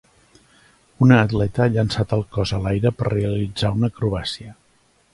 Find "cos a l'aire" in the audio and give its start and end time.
2.39-2.95